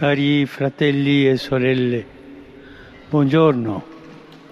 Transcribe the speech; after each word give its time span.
Cari 0.00 0.46
fratelli 0.46 1.28
e 1.28 1.36
sorelle, 1.36 2.02
buongiorno. 3.10 3.84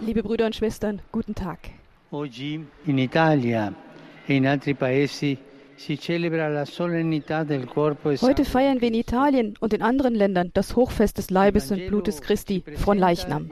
Liebe 0.01 0.21
Brüder 0.21 0.45
und 0.45 0.55
Schwestern, 0.55 1.01
guten 1.11 1.33
Tag. 1.33 1.71
Oggi 2.11 2.63
in 2.85 2.99
Italia 2.99 3.73
e 4.27 4.35
in 4.35 4.47
altri 4.47 4.75
paesi 4.75 5.39
e 5.79 5.97
Heute 8.21 8.45
feiern 8.45 8.81
wir 8.81 8.89
in 8.89 8.95
Italien 8.95 9.55
und 9.61 9.73
in 9.73 9.83
anderen 9.83 10.15
Ländern 10.15 10.51
das 10.55 10.75
Hochfest 10.75 11.19
des 11.19 11.31
Leibes 11.31 11.71
und 11.71 11.87
Blutes 11.87 12.21
Christi 12.21 12.65
von 12.77 12.99
Leichnam. 12.99 13.49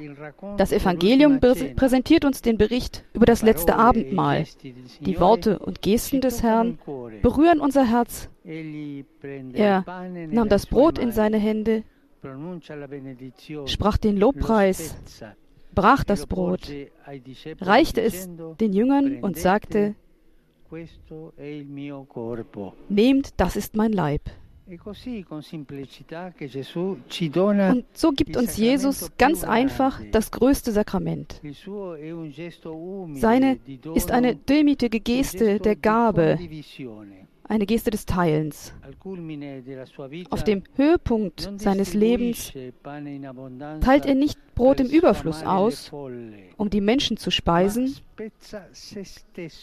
Das 0.57 0.73
Evangelium 0.73 1.39
prä- 1.39 1.75
präsentiert 1.75 2.25
uns 2.25 2.43
den 2.43 2.59
Bericht 2.59 3.05
über 3.13 3.27
das 3.27 3.43
letzte 3.43 3.77
Abendmahl. 3.77 4.45
Die 5.01 5.21
Worte 5.21 5.61
und 5.61 5.83
Gesten 5.83 6.21
des 6.21 6.43
Herrn 6.43 6.79
berühren 7.23 7.61
unser 7.61 7.85
Herz. 7.89 8.29
Er 8.45 9.85
nahm 10.31 10.49
das 10.49 10.67
Brot 10.67 10.99
in 10.99 11.13
seine 11.13 11.39
Hände, 11.39 11.85
sprach 13.67 13.99
den 13.99 14.17
Lobpreis, 14.17 14.97
brach 15.75 16.03
das 16.03 16.27
Brot, 16.27 16.73
reichte 17.61 18.01
es 18.01 18.29
den 18.61 18.73
Jüngern 18.73 19.19
und 19.21 19.39
sagte, 19.39 19.95
nehmt, 22.89 23.35
das 23.37 23.57
ist 23.57 23.77
mein 23.77 23.93
Leib. 23.93 24.23
E 24.69 24.79
Und 27.71 27.85
so 27.93 28.11
gibt 28.11 28.37
uns 28.37 28.57
Jesus 28.57 29.13
ganz 29.17 29.45
einfach 29.45 30.01
das 30.11 30.33
größte 30.33 30.73
Sakrament. 30.73 31.41
Seine 33.13 33.59
ist 33.95 34.11
eine 34.11 34.35
demütige 34.35 34.99
Geste 34.99 35.61
der 35.61 35.77
Gabe, 35.77 36.39
eine 37.45 37.67
Geste 37.67 37.93
des 37.93 38.07
Teilens. 38.07 38.75
Auf 40.31 40.43
dem 40.43 40.65
Höhepunkt 40.75 41.49
seines 41.59 41.95
Lebens 41.95 42.53
teilt 43.83 44.05
er 44.05 44.15
nicht 44.17 44.37
Brot 44.57 44.81
im 44.81 44.89
Überfluss 44.89 45.43
le 45.43 45.49
aus, 45.49 45.93
um 45.93 46.71
die 46.71 46.81
Menschen 46.81 47.17
zu 47.19 47.31
speisen, 47.31 47.97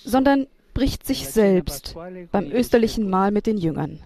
sondern 0.05 0.47
bricht 0.73 1.05
sich 1.05 1.27
selbst 1.29 1.95
beim 2.31 2.51
österlichen 2.51 3.09
Mahl 3.09 3.31
mit 3.31 3.47
den 3.47 3.57
Jüngern. 3.57 3.99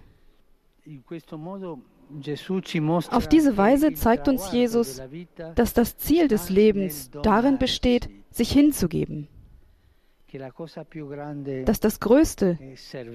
Auf 3.12 3.28
diese 3.28 3.58
Weise 3.58 3.94
zeigt 3.94 4.28
uns 4.28 4.52
Jesus, 4.52 5.02
dass 5.56 5.74
das 5.74 5.98
Ziel 5.98 6.28
des 6.28 6.50
Lebens 6.50 7.12
darin 7.24 7.58
besteht, 7.58 8.10
sich 8.32 8.52
hinzugeben, 8.52 9.28
dass 11.66 11.80
das 11.80 12.00
Größte 12.00 12.58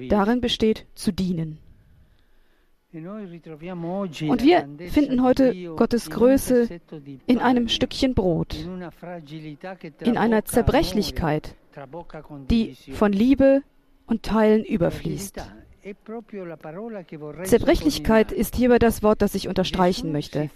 darin 0.09 0.41
besteht, 0.41 0.87
zu 0.95 1.13
dienen. 1.13 1.59
Und 2.93 4.43
wir 4.43 4.69
finden 4.91 5.23
heute 5.23 5.75
Gottes 5.77 6.11
Größe 6.11 6.69
in 7.27 7.39
einem 7.39 7.69
Stückchen 7.69 8.15
Brot, 8.15 8.55
in 10.01 10.19
einer 10.19 10.45
Zerbrechlichkeit, 10.45 11.57
die 12.51 12.77
von 12.93 13.13
Liebe 13.13 13.63
und 14.07 14.23
Teilen 14.23 14.65
überfließt. 14.65 15.41
Zerbrechlichkeit 17.45 18.33
ist 18.33 18.57
hierbei 18.57 18.79
das 18.79 19.03
Wort, 19.03 19.23
das 19.23 19.35
ich 19.35 19.49
unterstreichen 19.49 20.13
möchte. 20.13 20.51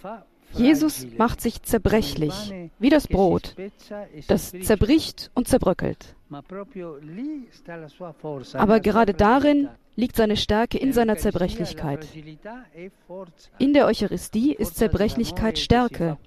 Jesus 0.53 1.05
macht 1.17 1.41
sich 1.41 1.61
zerbrechlich, 1.61 2.53
wie 2.79 2.89
das 2.89 3.07
Brot, 3.07 3.55
das 4.27 4.51
zerbricht 4.51 5.31
und 5.33 5.47
zerbröckelt. 5.47 6.15
Aber 8.53 8.79
gerade 8.79 9.13
darin 9.13 9.69
liegt 9.95 10.15
seine 10.15 10.37
Stärke 10.37 10.77
in 10.77 10.93
seiner 10.93 11.17
Zerbrechlichkeit. 11.17 12.07
In 13.57 13.73
der 13.73 13.85
Eucharistie 13.87 14.53
ist 14.53 14.77
Zerbrechlichkeit 14.77 15.57
Stärke, 15.57 16.17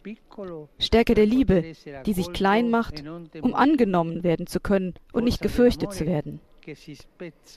Stärke 0.79 1.15
der 1.15 1.27
Liebe, 1.27 1.73
die 2.05 2.13
sich 2.13 2.33
klein 2.33 2.71
macht, 2.71 3.05
um 3.41 3.55
angenommen 3.55 4.23
werden 4.25 4.47
zu 4.47 4.61
können 4.61 4.95
und 5.13 5.25
nicht 5.25 5.41
gefürchtet 5.41 5.93
zu 5.93 6.07
werden. 6.07 6.41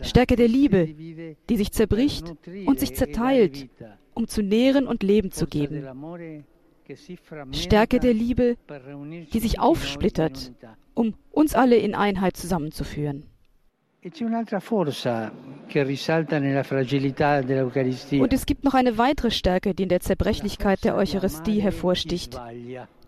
Stärke 0.01 0.35
der 0.35 0.47
Liebe, 0.47 0.87
die 1.49 1.57
sich 1.57 1.71
zerbricht 1.71 2.33
und 2.65 2.79
sich 2.79 2.95
zerteilt, 2.95 3.67
um 4.13 4.27
zu 4.27 4.41
nähren 4.41 4.87
und 4.87 5.03
Leben 5.03 5.31
zu 5.31 5.47
geben. 5.47 6.45
Stärke 7.51 7.99
der 7.99 8.13
Liebe, 8.13 8.55
die 9.33 9.39
sich 9.39 9.59
aufsplittert, 9.59 10.51
um 10.93 11.15
uns 11.31 11.55
alle 11.55 11.77
in 11.77 11.95
Einheit 11.95 12.37
zusammenzuführen. 12.37 13.23
Und 14.05 14.19
es 18.33 18.45
gibt 18.45 18.63
noch 18.65 18.73
eine 18.73 18.97
weitere 18.97 19.31
Stärke, 19.31 19.73
die 19.73 19.83
in 19.83 19.89
der 19.89 20.01
Zerbrechlichkeit 20.01 20.83
der 20.83 20.95
Eucharistie 20.95 21.61
hervorsticht. 21.61 22.37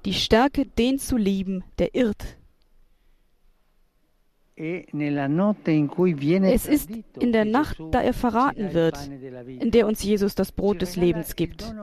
Die 0.06 0.14
Stärke, 0.14 0.66
den 0.66 0.97
zu 0.97 1.18
lieben, 1.18 1.66
der 1.80 1.96
irrt. 1.96 2.38
Es 4.58 4.88
ist 6.66 6.90
in 7.20 7.34
der 7.34 7.44
Nacht, 7.44 7.78
da 7.92 8.02
er 8.02 8.14
verraten 8.14 8.74
wird, 8.74 8.98
in 9.48 9.72
der 9.72 9.86
uns 9.86 10.02
Jesus 10.02 10.34
das 10.34 10.54
Brot 10.54 10.82
des 10.82 10.96
Lebens 10.96 11.36
gibt. 11.36 11.76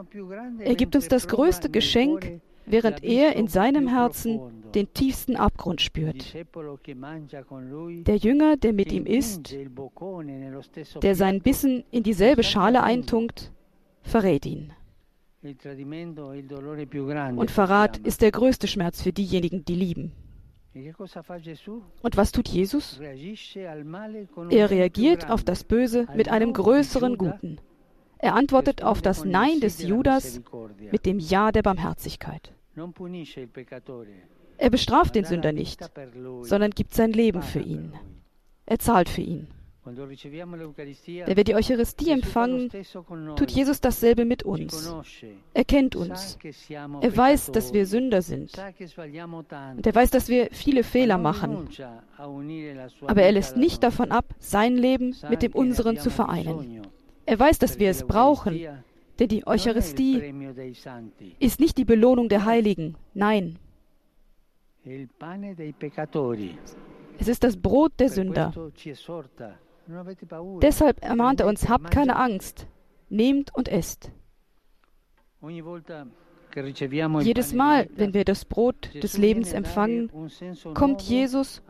Er 0.58 0.74
gibt 0.74 0.96
uns 0.96 1.08
das 1.08 1.28
größte 1.28 1.68
Geschenk, 1.68 2.40
während 2.64 3.04
er 3.04 3.36
in 3.36 3.48
seinem 3.48 3.88
Herzen 3.88 4.40
den 4.74 4.90
tiefsten 4.94 5.36
Abgrund 5.36 5.82
spürt. 5.82 6.34
Der 6.34 8.16
Jünger, 8.16 8.56
der 8.56 8.72
mit 8.72 8.90
ihm 8.90 9.04
isst, 9.04 9.54
der 11.02 11.14
seinen 11.14 11.42
Bissen 11.42 11.84
in 11.90 12.02
dieselbe 12.02 12.42
Schale 12.42 12.82
eintunkt, 12.82 13.52
verrät 14.00 14.46
ihn. 14.46 14.72
Und 17.36 17.50
Verrat 17.50 17.98
ist 17.98 18.22
der 18.22 18.30
größte 18.30 18.66
Schmerz 18.66 19.02
für 19.02 19.12
diejenigen, 19.12 19.64
die 19.66 19.74
lieben. 19.74 20.12
Und 20.74 22.16
was 22.16 22.32
tut 22.32 22.48
Jesus? 22.48 23.00
Er 24.50 24.70
reagiert 24.70 25.30
auf 25.30 25.44
das 25.44 25.64
Böse 25.64 26.06
mit 26.14 26.28
einem 26.30 26.52
größeren 26.52 27.18
Guten. 27.18 27.58
Er 28.18 28.34
antwortet 28.34 28.82
auf 28.82 29.02
das 29.02 29.24
Nein 29.24 29.60
des 29.60 29.82
Judas 29.82 30.40
mit 30.90 31.06
dem 31.06 31.18
Ja 31.18 31.52
der 31.52 31.62
Barmherzigkeit. 31.62 32.52
Er 34.58 34.70
bestraft 34.70 35.14
den 35.14 35.24
Sünder 35.24 35.52
nicht, 35.52 35.80
sondern 36.42 36.70
gibt 36.70 36.94
sein 36.94 37.12
Leben 37.12 37.42
für 37.42 37.60
ihn. 37.60 37.92
Er 38.64 38.78
zahlt 38.78 39.08
für 39.08 39.22
ihn. 39.22 39.48
Wenn 39.84 41.36
wir 41.36 41.44
die 41.44 41.54
Eucharistie 41.56 42.10
empfangen, 42.10 42.70
tut 43.36 43.50
Jesus 43.50 43.80
dasselbe 43.80 44.24
mit 44.24 44.44
uns. 44.44 44.94
Er 45.54 45.64
kennt 45.64 45.96
uns. 45.96 46.38
Er 47.00 47.16
weiß, 47.16 47.50
dass 47.50 47.72
wir 47.72 47.86
Sünder 47.86 48.22
sind. 48.22 48.52
Und 48.56 49.86
er 49.86 49.94
weiß, 49.94 50.10
dass 50.10 50.28
wir 50.28 50.50
viele 50.52 50.84
Fehler 50.84 51.18
machen. 51.18 51.68
Aber 53.06 53.22
er 53.22 53.32
lässt 53.32 53.56
nicht 53.56 53.82
davon 53.82 54.12
ab, 54.12 54.26
sein 54.38 54.76
Leben 54.76 55.16
mit 55.28 55.42
dem 55.42 55.52
unseren 55.52 55.98
zu 55.98 56.10
vereinen. 56.10 56.82
Er 57.26 57.38
weiß, 57.38 57.58
dass 57.58 57.78
wir 57.78 57.90
es 57.90 58.06
brauchen, 58.06 58.60
denn 59.18 59.28
die 59.28 59.46
Eucharistie 59.46 60.22
ist 61.40 61.60
nicht 61.60 61.76
die 61.78 61.84
Belohnung 61.84 62.28
der 62.28 62.44
Heiligen. 62.44 62.96
Nein, 63.14 63.58
es 67.18 67.28
ist 67.28 67.44
das 67.44 67.56
Brot 67.56 67.92
der 67.98 68.08
Sünder. 68.08 68.52
Deshalb 70.60 71.02
ermahnt 71.02 71.40
er 71.40 71.46
uns, 71.46 71.68
habt 71.68 71.90
keine. 71.90 72.16
Angst, 72.16 72.66
nehmt 73.08 73.54
und 73.54 73.68
esst. 73.68 74.10
Jedes 77.22 77.52
Mal, 77.54 77.88
wenn 77.96 78.14
wir 78.14 78.24
das 78.24 78.44
Brot 78.44 78.90
des 78.94 79.16
Lebens 79.16 79.52
empfangen, 79.52 80.10
kommt 80.74 81.02
Jesus, 81.02 81.62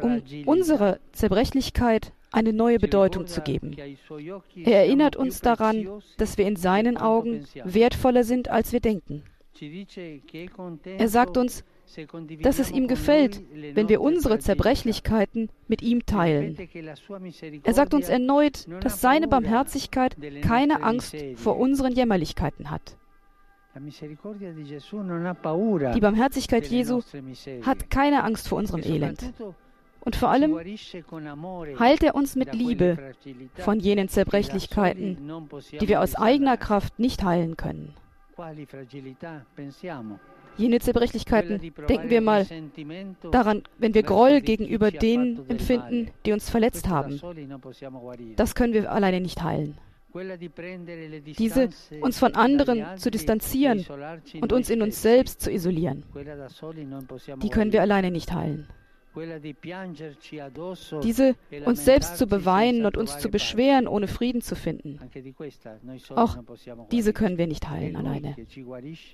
um 0.00 0.22
unserer 0.46 0.98
Zerbrechlichkeit 1.12 2.12
eine 2.32 2.52
neue 2.52 2.78
Bedeutung 2.78 3.26
zu 3.26 3.42
geben. 3.42 3.76
Er 4.56 4.84
erinnert 4.84 5.16
uns 5.16 5.40
daran, 5.40 6.00
dass 6.16 6.38
wir 6.38 6.46
in 6.46 6.56
seinen 6.56 6.96
Augen 6.96 7.46
wertvoller 7.64 8.24
sind, 8.24 8.48
als 8.48 8.72
wir 8.72 8.80
denken. 8.80 9.24
Er 10.84 11.08
sagt 11.08 11.36
uns, 11.36 11.64
dass 12.42 12.58
es 12.58 12.70
ihm 12.70 12.88
gefällt, 12.88 13.42
wenn 13.74 13.88
wir 13.88 14.00
unsere. 14.00 14.38
Zerbrechlichkeiten 14.40 15.50
mit 15.68 15.82
ihm 15.82 16.06
teilen. 16.06 16.56
Er 17.64 17.74
sagt 17.74 17.94
uns 17.94 18.08
erneut, 18.08 18.66
dass 18.80 19.00
seine 19.00 19.28
Barmherzigkeit 19.28 20.16
keine 20.42 20.82
Angst 20.82 21.16
vor 21.36 21.58
unseren 21.58 21.92
Jämmerlichkeiten 21.92 22.70
hat. 22.70 22.96
Die 25.94 26.00
Barmherzigkeit 26.00 26.66
Jesu 26.66 27.02
hat 27.62 27.90
keine 27.90 28.24
Angst 28.24 28.48
vor 28.48 28.58
unserem 28.58 28.82
E 28.82 28.96
Elend. 28.96 29.32
Und 30.02 30.16
vor 30.16 30.30
allem 30.30 30.58
heilt 31.78 32.02
er 32.02 32.14
uns 32.14 32.34
mit 32.34 32.54
Liebe 32.54 33.14
von 33.56 33.78
jenen 33.78 34.08
Zerbrechlichkeiten, 34.08 35.18
die 35.80 35.88
wir 35.88 36.00
aus 36.00 36.14
eigener. 36.14 36.56
Kraft 36.56 36.98
nicht 36.98 37.22
heilen 37.22 37.56
können. 37.56 37.94
Jene 40.56 40.80
Zerbrechlichkeiten, 40.80 41.60
denken 41.88 42.10
wir 42.10 42.20
mal 42.20 42.46
daran, 43.30 43.62
wenn 43.78 43.94
wir 43.94 44.02
Groll 44.02 44.40
gegenüber 44.40 44.90
denen 44.90 45.48
empfinden, 45.48 46.10
die 46.26 46.32
uns 46.32 46.50
verletzt 46.50 46.88
haben. 46.88 47.20
Das 48.36 48.54
können 48.54 48.72
wir 48.72 48.90
alleine 48.90 49.20
nicht 49.20 49.42
heilen. 49.42 49.78
diese 51.38 51.68
uns 52.00 52.18
von 52.18 52.34
anderen 52.34 52.84
zu 52.96 53.08
e 53.08 53.12
distanzieren 53.12 53.86
und 54.40 54.52
uns 54.52 54.68
in 54.68 54.82
uns 54.82 55.00
selbst 55.02 55.40
zu 55.40 55.50
isolieren. 55.50 56.02
Die 57.42 57.48
können 57.48 57.72
wir 57.72 57.80
alleine 57.80 58.10
nicht 58.10 58.32
heilen. 58.32 58.66
Diese 61.02 61.34
uns 61.64 61.84
selbst 61.84 62.16
zu 62.16 62.26
beweinen 62.26 62.86
und 62.86 62.96
uns 62.96 63.18
zu 63.18 63.28
beschweren, 63.28 63.88
ohne 63.88 64.06
Frieden 64.06 64.40
zu 64.40 64.54
finden. 64.54 65.00
Auch 66.14 66.38
diese 66.92 67.12
können 67.12 67.36
wir 67.36 67.48
nicht 67.48 67.68
heilen 67.68 67.96
alleine. 67.96 68.36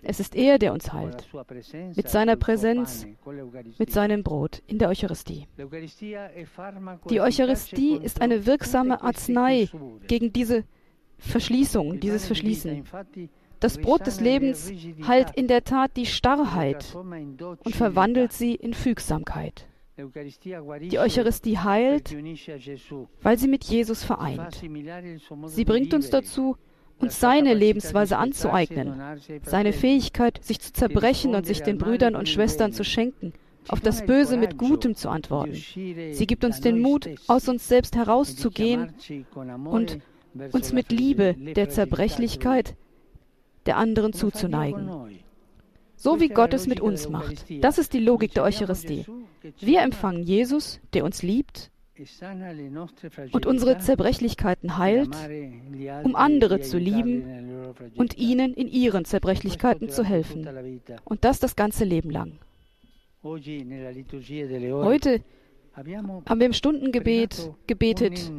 Es 0.03 0.21
ist 0.21 0.37
er, 0.37 0.59
der 0.59 0.75
uns 0.75 0.93
heilt, 0.93 1.27
mit 1.97 2.11
seiner 2.11 2.37
Präsenz, 2.37 3.07
mit 3.79 3.91
seinem 3.91 4.23
Brot 4.23 4.63
in 4.67 4.79
der 4.79 4.91
Eucharistie. 4.91 5.47
Die 7.11 7.21
Eucharistie 7.21 7.97
ist 7.97 8.21
eine 8.21 8.45
wirksame 8.47 9.03
Arznei 9.03 9.69
gegen 10.07 10.33
diese 10.33 10.65
Verschließung, 11.19 12.01
dieses 12.01 12.27
Verschließen. 12.27 12.85
Das 13.61 13.79
Brot 13.79 14.07
des 14.07 14.21
Lebens 14.21 14.71
heilt 15.07 15.31
in 15.35 15.49
der 15.49 15.65
Tat 15.65 15.97
die 15.97 16.05
Starrheit 16.05 16.95
und 16.95 17.75
verwandelt 17.75 18.35
sie 18.35 18.55
in 18.55 18.75
Fügsamkeit. 18.75 19.67
Die 19.99 20.99
Eucharistie 20.99 21.59
heilt, 21.59 22.15
weil 23.23 23.39
sie 23.39 23.49
mit 23.49 23.65
Jesus 23.65 24.05
vereint. 24.05 24.63
Sie 25.47 25.65
bringt 25.65 25.95
uns 25.95 26.11
dazu, 26.11 26.57
uns 26.99 27.19
seine 27.19 27.55
Lebensweise 27.55 28.19
anzueignen, 28.19 29.01
seine 29.43 29.73
Fähigkeit, 29.73 30.43
sich 30.45 30.61
zu 30.61 30.73
zerbrechen 30.73 31.35
und 31.35 31.47
sich 31.47 31.63
den 31.63 31.79
Brüdern 31.79 32.15
und 32.15 32.29
Schwestern 32.29 32.73
zu 32.73 32.85
schenken, 32.85 33.33
auf 33.69 33.81
das 33.81 34.05
Böse 34.05 34.37
mit 34.37 34.59
Gutem 34.59 34.95
zu 34.95 35.09
antworten. 35.09 35.55
Sie 35.55 36.27
gibt 36.27 36.45
uns 36.45 36.61
den 36.61 36.81
Mut, 36.81 37.09
aus 37.27 37.49
uns 37.49 37.67
selbst 37.67 37.97
herauszugehen 37.97 38.93
und 39.65 39.99
uns 40.53 40.73
mit 40.73 40.93
Liebe 40.93 41.35
der 41.35 41.71
Zerbrechlichkeit 41.71 42.77
der 43.65 43.79
anderen 43.79 44.13
zuzuneigen 44.13 44.91
so 45.97 46.21
wie 46.21 46.29
Gott 46.29 46.55
es 46.55 46.67
mit 46.67 46.81
uns 46.81 47.09
macht. 47.09 47.45
Das 47.63 47.79
ist 47.79 47.93
die 47.93 48.01
Logik 48.01 48.35
der 48.35 48.45
Eucharistie. 48.45 49.05
Wir 49.61 49.83
empfangen 49.83 50.23
Jesus, 50.23 50.81
der 50.93 51.05
uns 51.05 51.23
liebt 51.23 51.71
und 53.33 53.47
unsere 53.47 53.79
Zerbrechlichkeiten 53.79 54.77
heilt, 54.77 55.17
um 56.05 56.15
andere 56.15 56.61
zu 56.61 56.79
lieben 56.79 57.25
und 57.97 58.19
ihnen 58.19 58.53
in 58.55 58.69
ihren 58.69 59.07
Zerbrechlichkeiten 59.07 59.89
zu 59.89 60.05
helfen. 60.05 60.47
Und 61.05 61.25
das 61.25 61.41
das 61.41 61.57
ganze 61.57 61.85
Leben 61.85 62.11
lang. 62.11 62.39
Heute 63.25 65.23
haben 65.75 66.41
wir 66.41 66.47
im 66.47 66.53
Stundengebet 66.53 67.51
gebetet, 67.67 68.31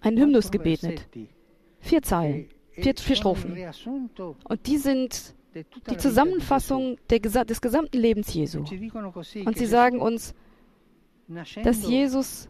einen 0.00 0.18
Hymnus 0.18 0.50
gebetet. 0.50 1.06
Vier 1.80 2.02
Zeilen, 2.02 2.48
vier, 2.72 2.94
vier 2.96 3.16
Strophen. 3.16 3.56
Und 4.44 4.66
die 4.66 4.78
sind 4.78 5.34
die 5.90 5.96
Zusammenfassung 5.96 6.98
der, 7.10 7.20
des 7.44 7.60
gesamten 7.60 7.98
Lebens 7.98 8.32
Jesu. 8.32 8.60
Und 8.60 9.58
sie 9.58 9.66
sagen 9.66 10.00
uns, 10.00 10.34
dass 11.62 11.86
Jesus, 11.86 12.48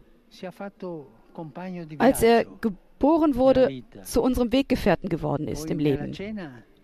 als 1.98 2.22
er 2.22 2.44
geboren 2.44 3.34
wurde, 3.34 3.82
zu 4.02 4.22
unserem 4.22 4.52
Weggefährten 4.52 5.08
geworden 5.08 5.48
ist 5.48 5.70
im 5.70 5.78
Leben. 5.78 6.12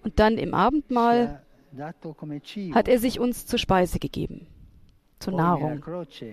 Und 0.03 0.19
dann 0.19 0.39
im 0.39 0.55
Abendmahl 0.55 1.43
hat 2.73 2.89
er 2.89 2.99
sich 2.99 3.21
uns 3.21 3.47
zur 3.47 3.59
Speise 3.59 3.99
gegeben, 3.99 4.47
zur 5.19 5.35
Nahrung. 5.35 5.85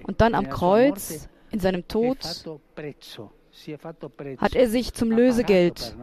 Und 0.04 0.22
dann 0.22 0.36
am 0.36 0.50
Kreuz, 0.50 1.30
in 1.51 1.60
seinem 1.60 1.88
Tod, 1.88 2.18
hat 4.38 4.56
er 4.56 4.68
sich 4.68 4.94
zum 4.94 5.12
Lösegeld 5.12 5.95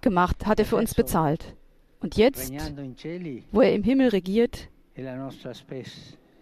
gemacht, 0.00 0.46
hat 0.46 0.58
er 0.58 0.64
für 0.64 0.76
uns 0.76 0.94
bezahlt. 0.94 1.56
Und 2.00 2.16
jetzt, 2.16 2.52
wo 3.50 3.60
er 3.60 3.74
im 3.74 3.82
Himmel 3.82 4.08
regiert, 4.08 4.68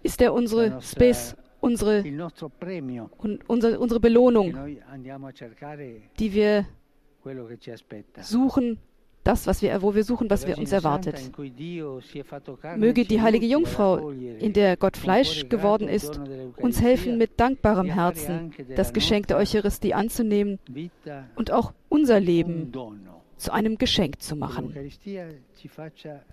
ist 0.03 0.21
er 0.21 0.33
unsere 0.33 0.83
Spes, 0.83 1.37
unsere, 1.61 2.05
unsere, 3.47 3.79
unsere 3.79 4.01
Belohnung, 4.01 4.55
die 6.19 6.35
wir 6.35 6.67
suchen, 8.21 8.79
das, 9.25 9.47
was 9.49 9.61
wir, 9.61 9.83
wo 9.83 9.95
wir 9.95 10.05
suchen, 10.05 10.31
was 10.31 10.47
wir 10.47 10.57
uns 10.57 10.71
erwartet. 10.71 11.33
Möge 12.77 13.05
die 13.05 13.21
heilige 13.21 13.47
Jungfrau, 13.47 14.11
in 14.11 14.53
der 14.53 14.77
Gott 14.77 14.97
Fleisch 14.97 15.49
geworden 15.49 15.89
ist, 15.89 16.21
uns 16.59 16.81
helfen, 16.81 17.19
mit 17.19 17.41
dankbarem 17.41 17.89
Herzen 17.89 18.53
das 18.77 18.93
Geschenk 18.93 19.27
der 19.27 19.39
Eucharistie 19.39 19.95
anzunehmen 19.95 20.61
und 21.35 21.51
auch 21.51 21.73
unser 21.89 22.21
Leben 22.21 22.71
zu 23.37 23.53
einem 23.53 23.77
Geschenk 23.77 24.21
zu 24.21 24.37
machen, 24.37 24.75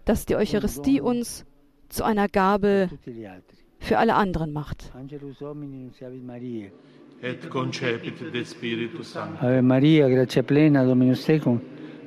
dass 0.06 0.26
die 0.26 0.36
Eucharistie 0.36 1.02
uns 1.02 1.46
zu 1.90 2.04
einer 2.04 2.28
Gabe 2.28 2.90
für 3.80 3.98
alle 3.98 4.16
anderen 4.16 4.54
macht. 4.54 4.92
Et 7.24 7.50
concepit 7.50 8.20
de 8.34 8.44
Spiritus 8.44 9.14
Sancto. 9.14 9.46
Ave 9.46 9.62
Maria, 9.62 10.10
grazia 10.10 10.44
plena, 10.44 10.84
Dominus 10.84 11.24
tecum, 11.24 11.62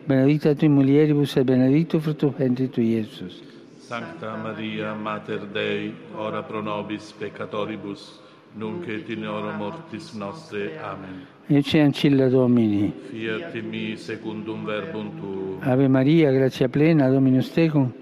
benedicta 0.06 0.54
tui 0.54 0.69
mulieribus 0.69 1.37
et 1.38 1.46
benedictus 1.46 2.02
fructus 2.02 2.34
ventris 2.37 2.70
tui, 2.70 2.99
Iesus. 2.99 3.42
Sancta 3.78 4.37
Maria, 4.37 4.94
Mater 4.94 5.46
Dei, 5.46 5.94
ora 6.19 6.42
pro 6.42 6.60
nobis 6.60 7.14
peccatoribus, 7.19 8.20
nunc 8.56 8.88
et 8.88 9.08
in 9.08 9.26
hora 9.26 9.56
mortis 9.56 10.12
nostre. 10.14 10.78
Amen. 10.82 11.26
Ecce 11.46 11.80
ancilla 11.80 12.28
Domini. 12.28 12.92
Fiat 13.10 13.54
mi 13.62 13.96
secundum 13.96 14.64
verbum 14.64 15.10
tuum. 15.20 15.58
Ave 15.60 15.88
Maria, 15.88 16.32
grazia 16.32 16.68
plena, 16.68 17.08
Dominus 17.08 17.52
tecum, 17.52 17.92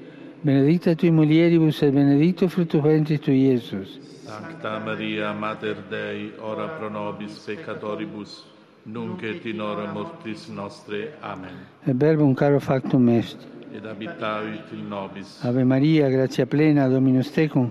benedicta 0.41 0.95
tui 0.95 1.11
mulieribus 1.11 1.83
et 1.83 1.93
benedictus 1.93 2.53
fructus 2.53 2.81
ventris 2.81 3.21
tui, 3.21 3.51
Iesus. 3.51 3.99
Sancta 4.25 4.79
Maria, 4.79 5.33
Mater 5.33 5.77
Dei, 5.91 6.33
ora 6.39 6.69
pro 6.69 6.89
nobis 6.89 7.39
peccatoribus, 7.45 8.45
nunc 8.85 9.23
et 9.23 9.45
in 9.45 9.61
hora 9.61 9.93
mortis 9.93 10.49
nostre. 10.49 11.13
Amen. 11.21 11.67
Et 11.87 11.95
verbum 11.95 12.35
caro 12.35 12.61
factum 12.61 13.09
est. 13.09 13.37
Ed 13.75 13.85
habitavit 13.85 14.73
in 14.73 14.89
nobis. 14.89 15.45
Ave 15.45 15.65
Maria, 15.65 16.09
grazia 16.09 16.47
plena, 16.47 16.89
Dominus 16.89 17.31
tecum, 17.31 17.71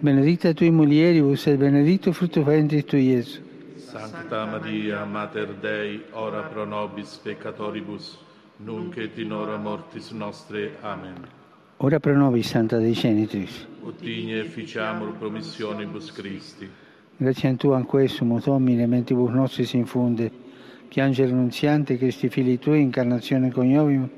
benedicta 0.00 0.52
tui 0.52 0.70
mulieribus 0.70 1.46
et 1.46 1.58
benedictus 1.58 2.16
fructus 2.16 2.44
ventris 2.44 2.84
tui, 2.84 3.08
Iesus. 3.10 3.40
Sancta 3.76 4.44
Maria, 4.44 5.04
Mater 5.04 5.54
Dei, 5.60 6.02
ora 6.12 6.42
pro 6.42 6.64
nobis 6.64 7.18
peccatoribus, 7.22 8.18
nunc 8.58 8.96
et 8.96 9.16
in 9.18 9.32
hora 9.32 9.56
mortis 9.56 10.10
nostre. 10.10 10.76
Amen. 10.82 11.26
Ora 11.78 11.98
pro 11.98 12.16
nobis, 12.16 12.48
Santa 12.48 12.78
Dei 12.78 12.92
Genitrix. 12.92 13.66
Ut 13.82 14.02
igne 14.02 14.44
ficiamur 14.44 15.14
promissionibus 15.18 16.12
Christi. 16.12 16.68
Grazie 17.16 17.48
a 17.48 17.54
Tu, 17.54 17.70
anquessum, 17.70 18.38
Domine, 18.40 18.86
mentibus 18.86 19.30
nostris 19.30 19.72
infunde, 19.72 20.30
che 20.88 21.00
angelo 21.00 21.34
nunziante, 21.34 21.96
Christi 21.96 22.28
fili 22.28 22.58
Tui, 22.58 22.80
incarnazione 22.80 23.50
coniovium, 23.50 24.08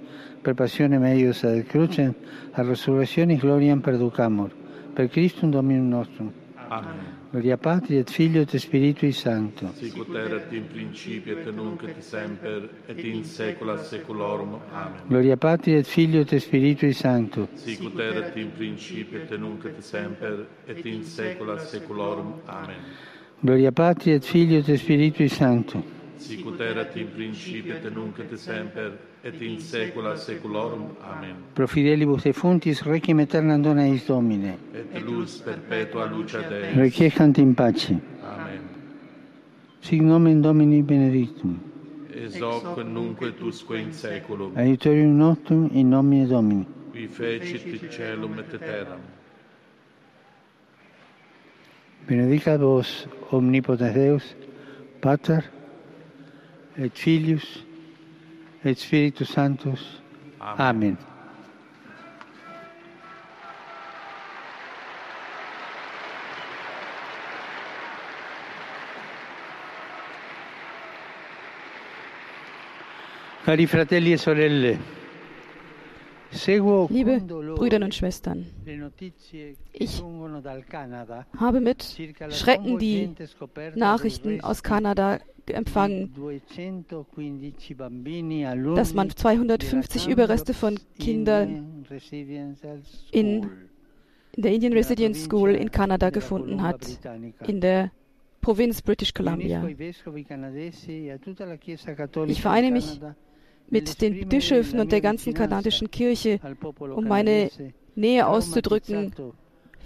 per 0.42 0.54
passione 0.54 0.98
meius 0.98 1.44
ad 1.44 1.64
crucem, 1.66 2.12
a 2.52 2.62
resurrezione 2.62 3.36
gloriam 3.36 3.80
perducamur. 3.80 4.66
Per 4.98 5.08
Christum 5.08 5.52
Dominum 5.52 5.88
nostrum. 5.88 6.32
Amen. 6.70 7.18
Gloria 7.30 7.56
Patri 7.56 7.98
et 7.98 8.10
Figlio 8.10 8.40
et 8.40 8.56
Spiritui 8.56 9.12
Sancto. 9.12 9.70
Sicut 9.74 10.12
erat 10.12 10.52
in 10.52 10.66
principio 10.66 11.38
et 11.38 11.46
nunc 11.52 11.84
et 11.84 12.02
semper 12.02 12.68
et 12.88 12.98
in 13.04 13.22
saecula 13.22 13.76
saeculorum. 13.76 14.58
Amen. 14.72 15.02
Gloria 15.06 15.36
Patri 15.36 15.76
et 15.76 15.86
Figlio 15.86 16.22
et 16.22 16.36
Spiritui 16.40 16.92
Sancto. 16.92 17.46
Sicut 17.54 17.96
erat 17.96 18.34
in 18.34 18.50
principio 18.50 19.20
et 19.20 19.38
nunc 19.38 19.64
et 19.66 19.80
semper 19.80 20.48
et 20.66 20.84
in 20.84 21.04
saecula 21.04 21.60
saeculorum. 21.60 22.40
Amen. 22.46 22.82
Gloria 23.38 23.70
Patri 23.70 24.14
et 24.14 24.24
Figlio 24.24 24.58
et 24.58 24.76
Spiritui 24.78 25.28
Sancto. 25.28 25.80
Sicut 26.16 26.58
erat 26.60 26.96
in 26.96 27.12
principio 27.14 27.76
et 27.76 27.88
nunc 27.94 28.18
et 28.18 28.36
semper 28.36 28.98
et 29.24 29.42
in 29.42 29.58
saecula 29.60 30.16
saeculorum. 30.16 30.96
Amen. 31.02 31.36
Pro 31.54 31.66
fidelibus 31.66 32.22
defunctis 32.22 32.82
requiem 32.82 33.18
aeternam 33.18 33.62
dona 33.62 33.86
eis 33.86 34.06
Domine. 34.06 34.56
Et 34.94 35.00
lux 35.00 35.40
perpetua 35.44 36.06
lucia 36.06 36.42
Dei. 36.42 36.74
Requiescant 36.74 37.38
in 37.38 37.54
pace. 37.54 37.96
Amen. 38.22 38.60
Sic 39.80 40.00
nomen 40.02 40.40
Domini 40.42 40.82
benedictum. 40.82 41.58
Ex 42.14 42.40
hoc 42.40 42.78
nunque 42.84 43.34
tusque 43.36 43.78
in 43.78 43.92
saeculum. 43.92 44.56
Aiutorium 44.56 45.16
nostrum 45.16 45.68
in 45.72 45.88
nomine 45.90 46.26
Domini. 46.26 46.66
Qui 46.92 47.06
fecit 47.06 47.90
celum 47.90 48.38
et 48.38 48.58
terram. 48.58 49.00
Benedicat 52.08 52.58
vos 52.58 53.06
omnipotens 53.30 53.92
Deus, 53.92 54.34
Pater 55.00 55.44
et 56.78 56.90
Filius 56.94 57.67
et 58.68 58.78
Spiritus 58.78 59.32
Sanctus. 59.32 60.02
Amen. 60.38 60.96
Cari 73.44 73.66
fratelli 73.66 74.12
e 74.12 74.18
sorelle, 74.18 74.78
seguo 76.28 76.86
Liebe 76.90 77.18
Brüder 77.20 77.80
und 77.80 77.94
Schwestern, 77.94 78.44
Ich 79.72 80.02
habe 81.40 81.60
mit 81.60 81.98
Schrecken 82.28 82.78
die 82.78 83.14
Nachrichten 83.74 84.42
aus 84.42 84.62
Kanada 84.62 85.20
empfangen, 85.50 86.12
215 86.14 87.76
bambini 87.76 88.42
dass 88.76 88.94
man 88.94 89.06
alunni 89.08 89.14
250 89.14 90.04
della 90.04 90.12
Überreste 90.14 90.54
von 90.54 90.78
Kindern 90.98 91.84
in- 93.12 93.46
der 94.36 94.52
Indian 94.52 94.72
Resident 94.72 95.16
School 95.16 95.50
in 95.54 95.70
Kanada 95.70 96.10
gefunden 96.10 96.62
hat, 96.62 96.86
in 97.46 97.60
der 97.60 97.90
Provinz 98.40 98.82
British 98.82 99.12
Columbia. 99.12 99.66
Ich 102.26 102.42
vereine 102.42 102.68
in 102.68 102.72
mich 102.72 103.00
Mit 103.70 104.00
den 104.00 104.28
Bischöfen 104.28 104.80
und 104.80 104.92
der 104.92 105.02
ganzen 105.02 105.34
kanadischen 105.34 105.90
Kirche, 105.90 106.40
um 106.94 107.04
meine 107.06 107.50
Nähe 107.94 108.26
auszudrücken 108.26 109.12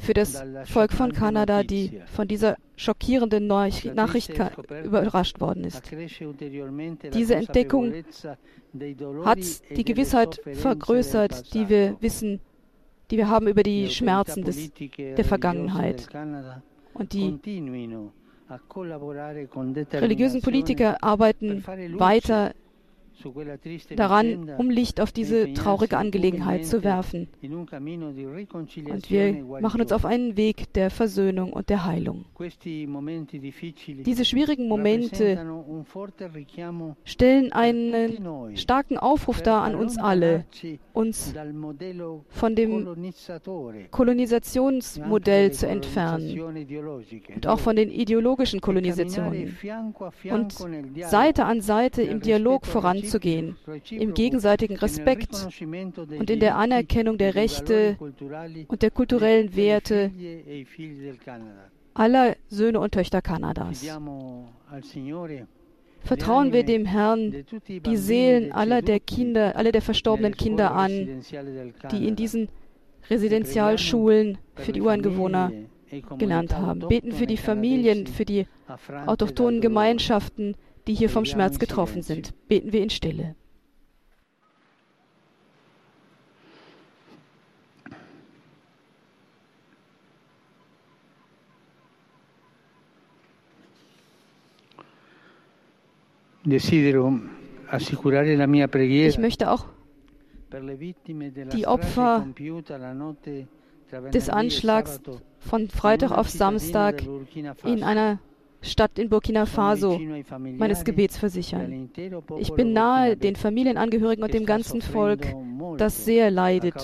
für 0.02 0.14
das 0.14 0.42
Volk 0.64 0.92
von 0.92 1.12
Kanada, 1.12 1.62
die 1.62 2.00
von 2.06 2.26
dieser 2.26 2.56
schockierenden 2.76 3.46
Nachricht 3.46 4.34
überrascht 4.84 5.40
worden 5.40 5.64
ist. 5.64 5.82
Diese 7.14 7.36
Entdeckung 7.36 7.94
Hat 9.24 9.38
die 9.76 9.84
Gewissheit 9.84 10.40
vergrößert, 10.54 11.54
die 11.54 11.68
wir 11.68 11.96
wissen, 12.00 12.40
die 13.10 13.16
wir 13.16 13.28
haben 13.28 13.46
über 13.46 13.62
die 13.62 13.88
Schmerzen 13.90 14.42
des, 14.44 14.72
der 14.72 15.24
Vergangenheit. 15.24 16.08
und 16.94 17.12
die 17.12 17.38
religiösen 19.92 20.42
Politiker 20.42 21.02
arbeiten 21.02 21.64
weiter 21.98 22.52
daran, 23.96 24.50
um 24.58 24.70
Licht 24.70 25.00
auf 25.00 25.10
e 25.10 25.12
diese 25.14 25.52
traurige 25.54 25.98
Angelegenheit 25.98 26.66
zu 26.66 26.82
werfen. 26.82 27.28
Und 27.42 29.10
wir 29.10 29.26
e 29.26 29.42
machen 29.60 29.80
uns 29.80 29.92
auf 29.92 30.04
einen 30.04 30.36
Weg 30.36 30.72
der 30.74 30.90
Versöhnung 30.90 31.52
und 31.52 31.68
der 31.68 31.84
Heilung. 31.84 32.24
Diese 34.04 34.24
schwierigen 34.24 34.68
Momente 34.68 35.44
stellen 37.04 37.52
einen 37.52 38.56
starken 38.56 38.98
Aufruf 38.98 39.42
dar 39.42 39.62
an 39.62 39.74
uns 39.74 39.98
alle, 39.98 40.44
uns 40.92 41.34
von 42.28 42.54
dem 42.54 42.88
Kolonisationsmodell 43.90 45.52
zu 45.52 45.66
entfernen 45.66 46.40
und 47.34 47.46
auch 47.46 47.58
von 47.60 47.76
den 47.76 47.90
ideologischen 47.90 48.60
Kolonisationen. 48.60 49.56
und 50.30 50.54
Seite 51.04 51.44
an 51.44 51.60
Seite 51.60 52.02
im 52.02 52.20
Dialog 52.20 52.66
voranzugehen, 53.02 53.56
im 53.90 54.14
gegenseitigen 54.14 54.76
Respekt 54.76 55.46
und 56.18 56.30
in 56.30 56.40
der 56.40 56.56
Anerkennung 56.56 57.18
der 57.18 57.34
Rechte 57.34 57.96
und 58.68 58.82
der 58.82 58.90
kulturellen 58.90 59.54
Werte 59.56 60.10
aller 61.94 62.36
Söhne 62.48 62.80
und 62.80 62.92
Töchter 62.92 63.22
Kanadas. 63.22 63.84
Vertrauen 66.04 66.52
wir 66.52 66.64
dem 66.64 66.84
Herrn 66.84 67.44
die 67.68 67.96
Seelen 67.96 68.50
aller 68.52 68.82
der 68.82 68.98
Kinder, 68.98 69.54
aller 69.56 69.70
der 69.70 69.82
verstorbenen 69.82 70.34
Kinder 70.36 70.72
an, 70.72 71.22
die 71.92 72.08
in 72.08 72.16
diesen 72.16 72.48
Residenzialschulen 73.08 74.38
für 74.56 74.72
die 74.72 74.80
Ureinwohner 74.80 75.52
gelernt 76.18 76.56
haben. 76.56 76.80
Beten 76.88 77.12
für 77.12 77.26
die 77.26 77.36
Familien, 77.36 78.06
für 78.06 78.24
die 78.24 78.46
autochthonen 79.06 79.60
Gemeinschaften, 79.60 80.56
die 80.86 80.94
hier 80.94 81.08
vom 81.08 81.24
Schmerz 81.24 81.58
getroffen 81.58 82.02
sind. 82.02 82.34
Beten 82.48 82.72
wir 82.72 82.82
in 82.82 82.90
Stille. 82.90 83.34
Ich 99.08 99.18
möchte 99.18 99.50
auch 99.50 99.66
die 101.52 101.66
Opfer 101.66 102.26
des 104.12 104.28
Anschlags 104.28 105.00
von 105.38 105.68
Freitag 105.68 106.10
auf 106.10 106.28
Samstag 106.28 107.04
in 107.64 107.84
einer 107.84 108.18
Stadt 108.62 108.98
in 108.98 109.08
Burkina 109.08 109.44
Faso 109.44 110.00
meines 110.56 110.84
Gebets 110.84 111.18
versichern. 111.18 111.90
Ich 112.38 112.52
bin 112.52 112.72
nahe 112.72 113.16
den 113.16 113.36
Familienangehörigen 113.36 114.22
und 114.22 114.32
dem 114.32 114.46
ganzen 114.46 114.80
Volk, 114.80 115.26
das 115.78 116.04
sehr 116.04 116.30
leidet 116.30 116.74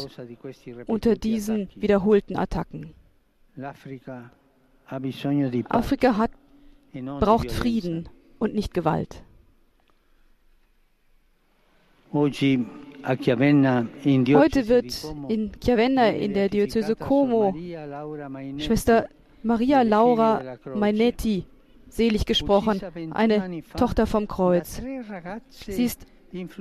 unter 0.86 1.14
diesen 1.14 1.68
wiederholten 1.76 2.36
Attacken. 2.36 2.94
Afrika 5.68 6.16
hat, 6.16 6.30
braucht 7.20 7.52
Frieden 7.52 8.08
und 8.38 8.54
nicht 8.54 8.74
Gewalt. 8.74 9.22
Heute 12.12 12.66
wird 14.68 15.14
in 15.28 15.52
Chiavenna 15.60 16.08
in 16.10 16.34
der 16.34 16.48
Diözese 16.48 16.96
Como 16.96 17.54
Schwester 18.58 19.08
Maria 19.42 19.82
Laura 19.82 20.58
Mainetti 20.74 21.44
selig 21.88 22.26
gesprochen, 22.26 22.80
eine 23.12 23.62
Tochter 23.76 24.06
vom 24.06 24.28
Kreuz. 24.28 24.82
Sie 25.50 25.84
ist 25.84 26.06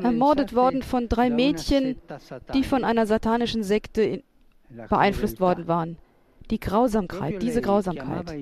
ermordet 0.01 0.55
worden 0.55 0.81
von 0.81 1.09
drei 1.09 1.29
Mädchen, 1.29 1.97
die 2.53 2.63
von 2.63 2.83
einer 2.83 3.05
satanischen 3.05 3.63
Sekte 3.63 4.23
beeinflusst 4.89 5.39
worden 5.39 5.67
waren. 5.67 5.97
Die 6.49 6.59
Grausamkeit, 6.59 7.41
diese 7.41 7.61
Grausamkeit. 7.61 8.33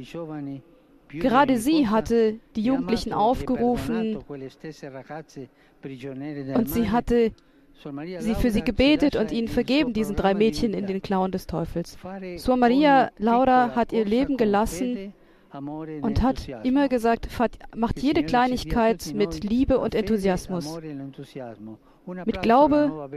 Gerade 1.10 1.58
sie 1.58 1.88
hatte 1.88 2.39
die 2.56 2.63
Jugendlichen 2.63 3.13
aufgerufen 3.13 4.18
und 4.27 6.70
sie 6.70 6.89
hatte 6.89 7.32
sie 8.20 8.36
für 8.36 8.51
sie 8.51 8.62
gebetet 8.62 9.15
und 9.15 9.32
ihnen 9.32 9.48
vergeben, 9.48 9.94
diesen 9.94 10.15
drei 10.15 10.34
Mädchen 10.34 10.74
in 10.74 10.88
den 10.88 11.01
Klauen 11.01 11.32
des 11.32 11.48
Teufels. 11.48 11.98
Suor 12.38 12.58
Maria 12.58 13.12
Laura 13.18 13.75
hat 13.75 13.92
ihr 13.92 14.06
Leben 14.06 14.38
gelassen 14.38 15.13
und 16.02 16.22
hat 16.22 16.48
immer 16.64 16.90
gesagt, 16.90 17.28
macht 17.76 18.00
jede 18.00 18.24
Kleinigkeit 18.24 19.14
mit 19.14 19.44
Liebe 19.44 19.80
und 19.80 19.96
Enthusiasmus. 19.96 20.80
Mit 22.26 22.42
Glaube, 22.42 23.10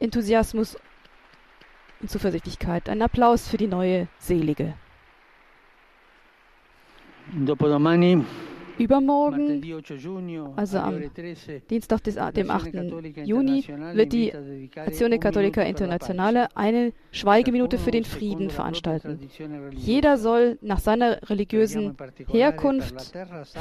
Enthusiasmus 0.00 0.76
und 2.00 2.10
Zuversichtlichkeit. 2.10 2.88
Ein 2.88 3.02
Applaus 3.02 3.48
für 3.48 3.56
die 3.56 3.66
neue 3.66 4.08
Selige. 4.18 4.74
Übermorgen, 8.78 9.62
also 10.56 10.78
am 10.78 11.02
Dienstag, 11.70 12.04
des, 12.04 12.16
dem 12.34 12.50
8. 12.50 12.74
Juni, 13.24 13.64
wird 13.94 14.12
die 14.12 14.32
Azione 14.76 15.18
Cattolica 15.18 15.62
Internationale 15.62 16.48
eine 16.56 16.92
Schweigeminute 17.10 17.78
für 17.78 17.90
den 17.90 18.04
Frieden 18.04 18.50
veranstalten. 18.50 19.18
Jeder 19.72 20.18
soll 20.18 20.58
nach 20.60 20.78
seiner 20.78 21.18
religiösen 21.28 21.96
Herkunft 22.28 23.12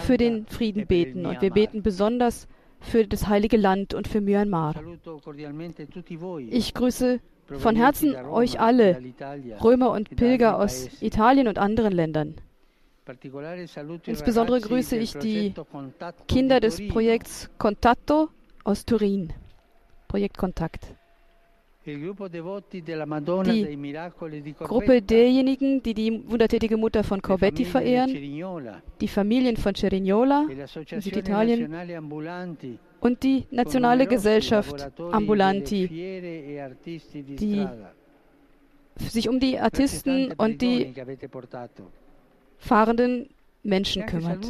für 0.06 0.18
den 0.18 0.46
Frieden 0.48 0.88
beten. 0.88 1.26
Und 1.26 1.42
wir 1.42 1.52
beten 1.52 1.84
besonders 1.84 2.48
für 2.80 3.08
das 3.08 3.28
heilige 3.28 3.58
Land 3.58 3.94
und 3.94 4.08
für 4.08 4.22
Myanmar. 4.22 4.76
Ich 6.50 6.74
grüße 6.74 7.20
von 7.58 7.76
Herzen 7.76 8.16
euch 8.16 8.60
alle, 8.60 9.02
Römer 9.64 9.92
und 9.92 10.16
Pilger 10.16 10.60
aus 10.60 11.02
Italien 11.02 11.48
und 11.48 11.58
anderen 11.58 11.94
Ländern. 11.94 12.36
Insbesondere 14.06 14.62
grüße 14.62 14.98
ich 14.98 15.14
die 15.18 15.54
Kinder 16.28 16.60
des 16.60 16.88
Projekts 16.88 17.50
Contatto 17.58 18.30
aus 18.64 18.86
Turin. 18.86 19.32
Projekt 20.08 20.38
Kontakt. 20.38 20.96
Die 21.86 22.16
Gruppe 24.58 25.02
derjenigen, 25.04 25.84
die 25.84 25.94
die 25.94 26.24
wundertätige 26.28 26.78
Mutter 26.78 27.04
von 27.04 27.22
Corbetti 27.22 27.64
verehren, 27.64 28.12
die 29.00 29.08
Familien 29.08 29.56
von 29.56 29.76
Cerignola 29.76 30.48
in 30.90 31.02
Süditalien 31.02 31.72
und 33.02 33.22
die 33.22 33.46
Nationale 33.52 34.08
Gesellschaft 34.08 34.90
Ambulanti, 35.00 35.88
die 35.88 37.68
sich 38.98 39.30
um 39.30 39.40
die 39.40 39.60
Artisten 39.60 40.32
und 40.34 40.60
die 40.64 40.92
fahrenden 42.66 43.30
Menschen 43.64 44.06
kümmert. 44.06 44.46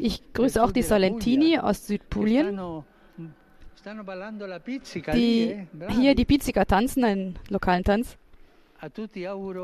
Ich 0.00 0.32
grüße 0.32 0.62
auch 0.62 0.72
die 0.72 0.82
Salentini 0.82 1.58
aus 1.58 1.86
Südpulien, 1.86 2.84
die 5.12 5.66
hier 5.90 6.14
die 6.14 6.24
Pizzica 6.24 6.64
tanzen, 6.64 7.04
einen 7.04 7.38
lokalen 7.48 7.84
Tanz. 7.84 8.16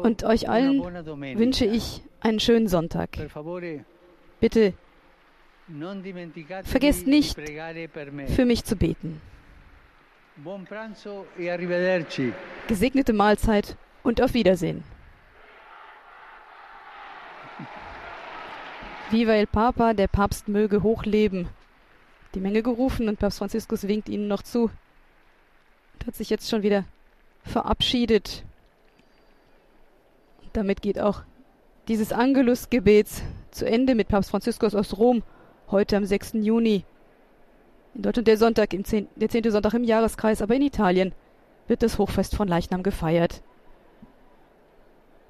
Und 0.02 0.24
euch 0.24 0.48
allen 0.48 0.80
wünsche 1.38 1.64
ich 1.64 2.02
einen 2.20 2.40
schönen 2.40 2.68
Sonntag. 2.68 3.10
Bitte 4.40 4.74
Vergesst 6.64 7.06
nicht, 7.06 7.38
für 8.26 8.44
mich 8.44 8.64
zu 8.64 8.76
beten. 8.76 9.20
E 11.38 12.32
Gesegnete 12.66 13.12
Mahlzeit 13.12 13.76
und 14.02 14.22
auf 14.22 14.34
Wiedersehen. 14.34 14.82
Viva 19.10 19.32
el 19.32 19.48
Papa, 19.48 19.92
der 19.92 20.06
Papst 20.06 20.46
möge 20.46 20.84
hochleben. 20.84 21.48
Die 22.34 22.40
Menge 22.40 22.62
gerufen 22.62 23.08
und 23.08 23.18
Papst 23.18 23.38
Franziskus 23.38 23.88
winkt 23.88 24.08
ihnen 24.08 24.28
noch 24.28 24.42
zu 24.42 24.70
und 25.94 26.06
hat 26.06 26.14
sich 26.14 26.30
jetzt 26.30 26.48
schon 26.48 26.62
wieder 26.62 26.84
verabschiedet. 27.42 28.44
Und 30.42 30.50
damit 30.52 30.80
geht 30.80 31.00
auch 31.00 31.22
dieses 31.88 32.12
Angelus-Gebets 32.12 33.22
zu 33.50 33.66
Ende 33.66 33.96
mit 33.96 34.06
Papst 34.06 34.30
Franziskus 34.30 34.76
aus 34.76 34.96
Rom 34.96 35.24
heute 35.72 35.96
am 35.96 36.04
6. 36.04 36.34
Juni. 36.34 36.84
In 37.96 38.02
Deutschland 38.02 38.28
der 38.28 38.36
Sonntag, 38.36 38.72
im 38.72 38.84
10, 38.84 39.08
der 39.16 39.28
zehnte 39.28 39.50
Sonntag 39.50 39.74
im 39.74 39.82
Jahreskreis, 39.82 40.40
aber 40.40 40.54
in 40.54 40.62
Italien 40.62 41.12
wird 41.66 41.82
das 41.82 41.98
Hochfest 41.98 42.36
von 42.36 42.46
Leichnam 42.46 42.84
gefeiert. 42.84 43.42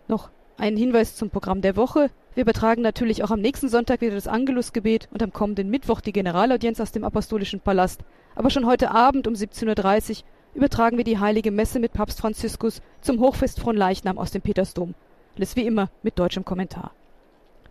Noch 0.07 0.29
ein 0.59 0.77
Hinweis 0.77 1.17
zum 1.17 1.31
Programm 1.31 1.63
der 1.63 1.77
Woche. 1.77 2.11
Wir 2.35 2.43
übertragen 2.43 2.83
natürlich 2.83 3.25
auch 3.25 3.31
am 3.31 3.41
nächsten 3.41 3.69
Sonntag 3.69 4.01
wieder 4.01 4.15
das 4.15 4.29
Angelusgebet 4.29 5.09
und 5.13 5.23
am 5.23 5.33
kommenden 5.33 5.69
Mittwoch 5.69 6.01
die 6.01 6.13
Generalaudienz 6.13 6.81
aus 6.81 6.93
dem 6.93 7.05
Apostolischen 7.05 7.61
Palast. 7.61 8.03
Aber 8.37 8.51
schon 8.51 8.67
heute 8.67 8.93
Abend 8.93 9.27
um 9.27 9.35
17.30 9.35 10.11
Uhr 10.11 10.25
übertragen 10.55 10.97
wir 10.97 11.05
die 11.05 11.19
heilige 11.19 11.51
Messe 11.51 11.81
mit 11.81 11.93
Papst 11.93 12.21
Franziskus 12.21 12.83
zum 13.01 13.19
Hochfest 13.21 13.61
von 13.61 13.77
Leichnam 13.77 14.19
aus 14.19 14.31
dem 14.31 14.43
Petersdom. 14.43 14.95
Alles 15.37 15.57
wie 15.57 15.67
immer 15.67 15.91
mit 16.03 16.19
deutschem 16.19 16.45
Kommentar. 16.45 16.93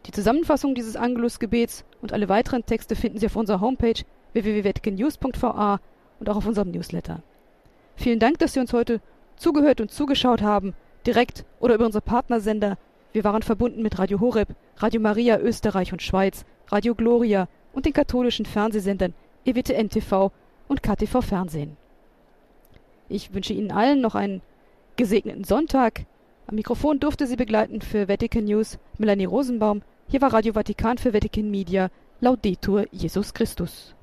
Die 0.06 0.12
Zusammenfassung 0.12 0.75
dieses 0.75 0.96
Angelusgebets 0.96 1.86
und 2.01 2.13
alle 2.13 2.30
weiteren 2.30 2.66
Texte 2.66 2.96
finden 2.96 3.18
Sie 3.18 3.28
auf 3.28 3.36
unserer 3.36 3.62
Homepage 3.62 4.01
www.vaticannews.va 4.34 5.80
und 6.20 6.30
auch 6.30 6.36
auf 6.36 6.46
unserem 6.46 6.72
Newsletter. 6.72 7.22
Vielen 7.96 8.20
Dank, 8.20 8.39
dass 8.39 8.54
Sie 8.54 8.60
uns 8.60 8.74
heute 8.74 9.01
zugehört 9.36 9.82
und 9.82 9.92
zugeschaut 9.92 10.42
haben, 10.42 10.74
direkt 11.06 11.46
oder 11.60 11.75
über 11.75 11.86
unsere 11.86 12.01
Partnersender. 12.01 12.78
Wir 13.12 13.24
waren 13.24 13.42
verbunden 13.42 13.82
mit 13.82 13.98
Radio 13.98 14.20
Horeb, 14.20 14.50
Radio 14.78 15.01
Maria 15.01 15.39
Österreich 15.39 15.92
und 15.92 16.04
Schweiz, 16.04 16.46
Radio 16.68 16.94
Gloria 16.94 17.48
und 17.74 17.86
den 17.86 17.94
katholischen 17.94 18.46
Fernsehsendern 18.46 19.13
EWTN 19.46 19.89
TV 19.89 20.32
und 20.68 20.84
KTV 20.84 21.22
Fernsehen. 21.22 21.78
Ich 23.08 23.34
wünsche 23.34 23.54
Ihnen 23.54 23.72
allen 23.72 24.01
noch 24.01 24.13
einen 24.13 24.42
gesegneten 24.96 25.44
Sonntag. 25.44 26.06
Am 26.46 26.56
Mikrofon 26.56 27.00
durfte 27.00 27.25
sie 27.25 27.36
begleiten 27.36 27.82
für 27.82 28.08
Vatican 28.08 28.46
News 28.46 28.78
Melanie 29.00 29.25
Rosenbaum. 29.25 29.82
Hier 30.08 30.22
war 30.22 30.34
Radio 30.34 30.54
Vatikan 30.54 30.98
für 30.98 31.13
Vatican 31.13 31.50
Media. 31.50 31.89
Laudetur 32.22 32.86
Jesus 32.92 33.34
Christus. 33.34 33.96